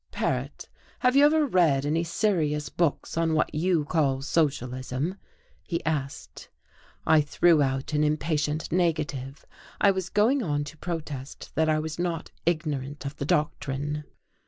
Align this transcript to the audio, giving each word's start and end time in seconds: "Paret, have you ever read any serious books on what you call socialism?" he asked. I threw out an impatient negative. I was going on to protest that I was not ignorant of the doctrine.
"Paret, 0.11 0.67
have 1.01 1.15
you 1.15 1.23
ever 1.23 1.45
read 1.45 1.85
any 1.85 2.03
serious 2.03 2.69
books 2.69 3.17
on 3.19 3.35
what 3.35 3.53
you 3.53 3.85
call 3.85 4.23
socialism?" 4.23 5.13
he 5.61 5.85
asked. 5.85 6.49
I 7.05 7.21
threw 7.21 7.61
out 7.61 7.93
an 7.93 8.03
impatient 8.03 8.71
negative. 8.71 9.45
I 9.79 9.91
was 9.91 10.09
going 10.09 10.41
on 10.41 10.63
to 10.63 10.77
protest 10.77 11.51
that 11.53 11.69
I 11.69 11.77
was 11.77 11.99
not 11.99 12.31
ignorant 12.47 13.05
of 13.05 13.15
the 13.17 13.25
doctrine. 13.25 14.03